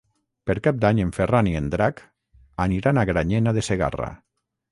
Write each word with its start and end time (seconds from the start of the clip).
Per 0.51 0.53
Cap 0.67 0.77
d'Any 0.85 1.01
en 1.03 1.09
Ferran 1.17 1.49
i 1.51 1.53
en 1.59 1.67
Drac 1.75 2.01
aniran 2.67 3.01
a 3.01 3.05
Granyena 3.13 3.57
de 3.59 3.67
Segarra. 3.71 4.09